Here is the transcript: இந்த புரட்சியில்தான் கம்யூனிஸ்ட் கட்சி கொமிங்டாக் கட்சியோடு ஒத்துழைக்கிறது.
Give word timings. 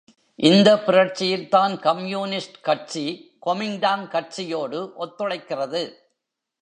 இந்த 0.35 0.75
புரட்சியில்தான் 0.75 1.79
கம்யூனிஸ்ட் 1.79 2.61
கட்சி 2.61 3.05
கொமிங்டாக் 3.45 4.07
கட்சியோடு 4.07 4.79
ஒத்துழைக்கிறது. 4.95 5.95